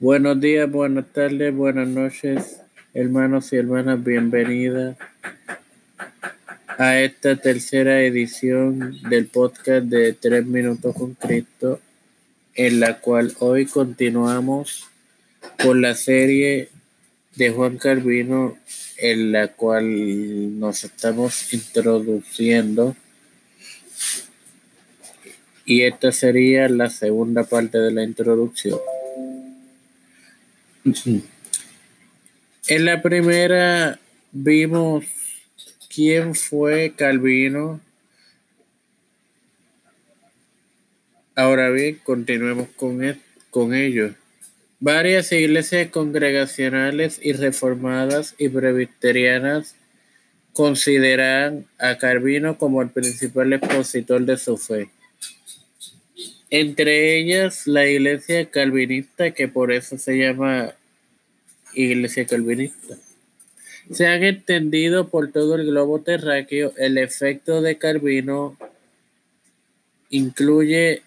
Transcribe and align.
Buenos 0.00 0.40
días, 0.40 0.68
buenas 0.68 1.06
tardes, 1.12 1.54
buenas 1.54 1.86
noches, 1.86 2.60
hermanos 2.94 3.52
y 3.52 3.56
hermanas, 3.58 4.02
bienvenidas 4.02 4.96
a 6.66 6.98
esta 6.98 7.36
tercera 7.36 8.02
edición 8.02 9.00
del 9.08 9.28
podcast 9.28 9.86
de 9.86 10.12
Tres 10.12 10.44
Minutos 10.46 10.96
con 10.96 11.14
Cristo, 11.14 11.80
en 12.56 12.80
la 12.80 12.98
cual 12.98 13.36
hoy 13.38 13.66
continuamos 13.66 14.88
con 15.62 15.80
la 15.80 15.94
serie 15.94 16.70
de 17.36 17.50
Juan 17.50 17.78
Calvino, 17.78 18.58
en 18.98 19.30
la 19.30 19.46
cual 19.52 20.58
nos 20.58 20.82
estamos 20.82 21.52
introduciendo. 21.54 22.96
Y 25.64 25.82
esta 25.82 26.10
sería 26.10 26.68
la 26.68 26.90
segunda 26.90 27.44
parte 27.44 27.78
de 27.78 27.92
la 27.92 28.02
introducción. 28.02 28.80
En 30.84 32.84
la 32.84 33.00
primera 33.00 33.98
vimos 34.32 35.06
quién 35.92 36.34
fue 36.34 36.92
Calvino. 36.94 37.80
Ahora 41.34 41.70
bien, 41.70 41.98
continuemos 42.04 42.68
con, 42.76 43.00
con 43.50 43.74
ello. 43.74 44.14
Varias 44.78 45.32
iglesias 45.32 45.88
congregacionales 45.88 47.18
y 47.22 47.32
reformadas 47.32 48.34
y 48.38 48.50
presbiterianas 48.50 49.76
consideran 50.52 51.66
a 51.78 51.96
Calvino 51.96 52.58
como 52.58 52.82
el 52.82 52.90
principal 52.90 53.54
expositor 53.54 54.22
de 54.26 54.36
su 54.36 54.58
fe 54.58 54.90
entre 56.60 57.18
ellas 57.18 57.66
la 57.66 57.84
iglesia 57.84 58.48
calvinista, 58.48 59.32
que 59.32 59.48
por 59.48 59.72
eso 59.72 59.98
se 59.98 60.16
llama 60.16 60.72
iglesia 61.74 62.26
calvinista. 62.26 62.96
Se 63.90 64.06
han 64.06 64.22
entendido 64.22 65.08
por 65.08 65.32
todo 65.32 65.56
el 65.56 65.66
globo 65.66 66.02
terráqueo. 66.02 66.72
El 66.76 66.96
efecto 66.98 67.60
de 67.60 67.76
Calvino 67.76 68.56
incluye 70.10 71.02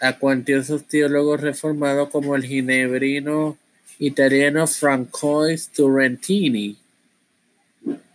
a 0.00 0.18
cuantiosos 0.18 0.88
teólogos 0.88 1.42
reformados 1.42 2.08
como 2.10 2.34
el 2.34 2.44
ginebrino 2.44 3.56
italiano 4.00 4.66
Francois 4.66 5.68
Turrentini, 5.68 6.76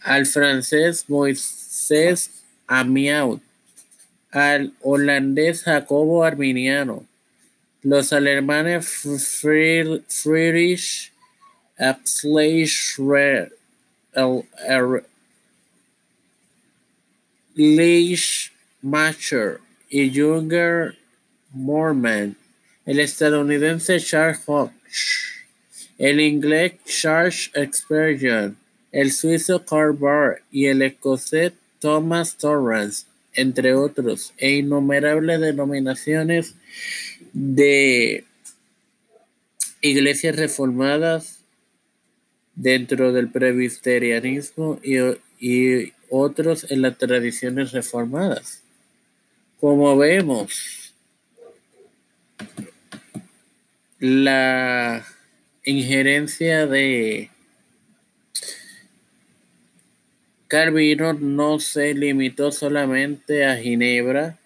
al 0.01 0.25
francés 0.25 1.05
Moisés 1.07 2.43
Amiaud, 2.67 3.39
al 4.33 4.73
holandés 4.81 5.63
Jacobo 5.63 6.23
Arminiano, 6.23 7.05
los 7.83 8.11
alemanes 8.11 8.87
Friedrich 10.07 11.11
Axel 11.77 12.67
Leishmacher 17.53 19.59
y 19.89 20.09
Junger 20.09 20.97
Morman, 21.51 22.35
el 22.87 22.99
estadounidense 22.99 23.99
Charles 23.99 24.41
Hodge, 24.47 25.45
el 25.99 26.19
inglés 26.19 26.73
Charles 26.85 27.51
Experian, 27.53 28.57
el 28.91 29.11
suizo 29.11 29.63
Karl 29.63 29.93
Barr 29.93 30.41
y 30.51 30.65
el 30.65 30.81
escocés 30.81 31.53
Thomas 31.79 32.35
Torrance 32.35 33.05
entre 33.35 33.75
otros, 33.75 34.33
e 34.37 34.51
innumerables 34.51 35.39
denominaciones 35.39 36.55
de 37.33 38.25
iglesias 39.81 40.35
reformadas 40.35 41.39
dentro 42.55 43.11
del 43.11 43.29
presbiterianismo 43.29 44.79
y, 44.83 44.97
y 45.39 45.93
otros 46.09 46.69
en 46.71 46.81
las 46.81 46.97
tradiciones 46.97 47.71
reformadas. 47.71 48.61
Como 49.59 49.97
vemos, 49.97 50.93
la 53.99 55.05
injerencia 55.63 56.67
de 56.67 57.29
Calvino 60.53 61.13
no 61.13 61.57
se 61.57 61.95
limitó 61.95 62.51
solamente 62.51 63.43
a 63.43 63.57
Ginebra, 63.57 64.37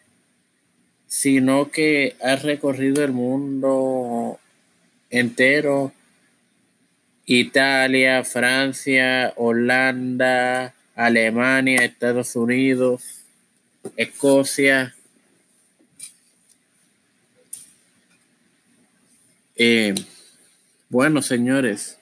sino 1.06 1.70
que 1.70 2.16
ha 2.24 2.38
recorrido 2.38 3.04
el 3.04 3.12
mundo 3.12 4.40
entero, 5.10 5.92
Italia, 7.26 8.24
Francia, 8.24 9.34
Holanda, 9.36 10.74
Alemania, 10.96 11.84
Estados 11.84 12.38
Unidos, 12.38 13.26
Escocia. 13.98 14.96
Eh, 19.58 19.94
bueno, 20.88 21.22
señores, 21.22 21.98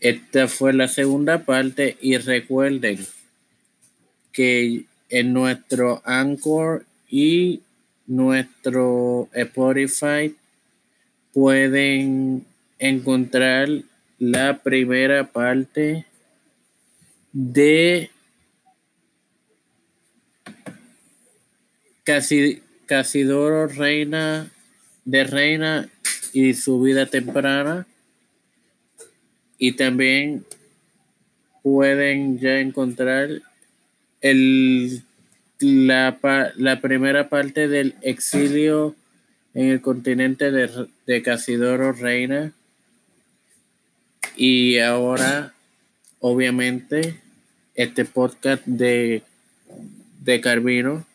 Esta 0.00 0.46
fue 0.46 0.72
la 0.72 0.86
segunda 0.86 1.44
parte 1.44 1.96
y 2.00 2.16
recuerden 2.18 3.04
que 4.32 4.84
en 5.08 5.32
nuestro 5.32 6.02
Anchor 6.04 6.86
y 7.08 7.62
nuestro 8.06 9.28
Spotify 9.32 10.36
pueden 11.32 12.46
encontrar 12.78 13.68
la 14.18 14.58
primera 14.62 15.32
parte 15.32 16.06
de 17.32 18.10
Casidoro 22.86 23.66
Reina 23.66 24.50
de 25.04 25.24
Reina 25.24 25.88
y 26.32 26.54
su 26.54 26.80
vida 26.80 27.06
temprana 27.06 27.86
y 29.58 29.72
también 29.72 30.44
pueden 31.62 32.38
ya 32.38 32.60
encontrar 32.60 33.42
el, 34.20 35.02
la, 35.58 36.18
la 36.56 36.80
primera 36.80 37.28
parte 37.28 37.68
del 37.68 37.96
exilio 38.02 38.94
en 39.54 39.66
el 39.66 39.80
continente 39.80 40.50
de, 40.50 40.86
de 41.06 41.22
Casidoro 41.22 41.92
Reina. 41.92 42.52
Y 44.36 44.78
ahora, 44.78 45.52
obviamente, 46.20 47.16
este 47.74 48.04
podcast 48.04 48.64
de, 48.66 49.22
de 50.22 50.40
Carvino. 50.40 51.06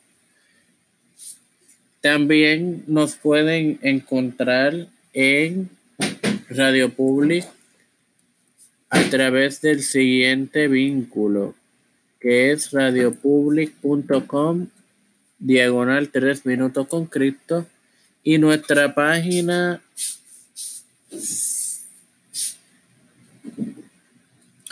También 2.02 2.84
nos 2.88 3.16
pueden 3.16 3.80
encontrar 3.82 4.88
en 5.14 5.70
Radio 6.50 6.90
Public 6.90 7.46
a 8.94 9.10
través 9.10 9.60
del 9.60 9.82
siguiente 9.82 10.68
vínculo, 10.68 11.56
que 12.20 12.52
es 12.52 12.70
radiopublic.com, 12.70 14.68
diagonal 15.40 16.10
3 16.10 16.46
minutos 16.46 16.88
con 16.88 17.08
cripto, 17.08 17.66
y 18.24 18.38
nuestra 18.38 18.94
página 18.94 19.82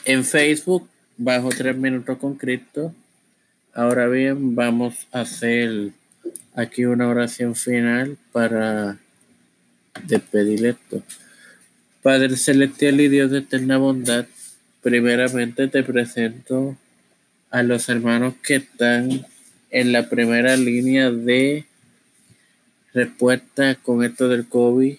en 0.05 0.23
Facebook, 0.23 0.87
bajo 1.17 1.49
3 1.49 1.75
minutos 1.75 2.19
con 2.19 2.35
cripto. 2.35 2.93
Ahora 3.73 4.07
bien, 4.07 4.53
vamos 4.53 5.07
a 5.11 5.21
hacer 5.21 5.93
aquí 6.53 6.85
una 6.85 7.07
oración 7.07 7.55
final 7.55 8.19
para 8.31 8.99
despedir 10.05 10.63
esto. 10.63 11.01
Padre 12.01 12.35
celestial 12.35 12.99
y 12.99 13.09
Dios 13.09 13.29
de 13.29 13.39
eterna 13.39 13.77
bondad, 13.77 14.25
primeramente 14.81 15.67
te 15.67 15.83
presento 15.83 16.75
a 17.51 17.61
los 17.61 17.89
hermanos 17.89 18.33
que 18.41 18.55
están 18.55 19.27
en 19.69 19.91
la 19.91 20.09
primera 20.09 20.57
línea 20.57 21.11
de 21.11 21.65
respuesta 22.91 23.75
con 23.75 24.03
esto 24.03 24.29
del 24.29 24.47
COVID. 24.47 24.97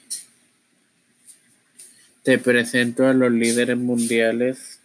Te 2.23 2.39
presento 2.39 3.09
a 3.09 3.15
los 3.15 3.33
líderes 3.33 3.77
mundiales 3.77 4.79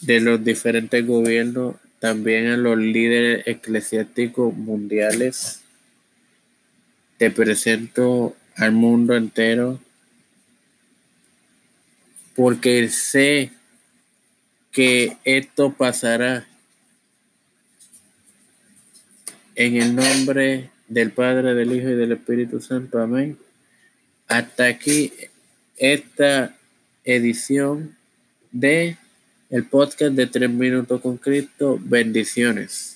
de 0.00 0.20
los 0.20 0.42
diferentes 0.42 1.06
gobiernos, 1.06 1.76
también 2.00 2.48
a 2.48 2.56
los 2.56 2.76
líderes 2.78 3.46
eclesiásticos 3.46 4.52
mundiales. 4.54 5.60
Te 7.16 7.30
presento 7.30 8.34
al 8.56 8.72
mundo 8.72 9.14
entero 9.14 9.80
porque 12.34 12.88
sé 12.88 13.50
que 14.72 15.16
esto 15.24 15.72
pasará 15.72 16.46
en 19.54 19.76
el 19.76 19.94
nombre 19.94 20.70
del 20.88 21.12
Padre, 21.12 21.54
del 21.54 21.72
Hijo 21.72 21.88
y 21.88 21.94
del 21.94 22.12
Espíritu 22.12 22.60
Santo. 22.60 23.00
Amén. 23.00 23.38
Hasta 24.26 24.66
aquí 24.66 25.12
esta 25.76 26.56
edición 27.04 27.96
de 28.50 28.96
el 29.50 29.64
podcast 29.64 30.14
de 30.14 30.26
Tres 30.26 30.50
Minutos 30.50 31.00
con 31.00 31.18
Cristo. 31.18 31.78
Bendiciones. 31.80 32.93